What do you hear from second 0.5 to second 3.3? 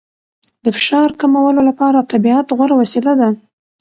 د فشار کمولو لپاره طبیعت غوره وسیله ده.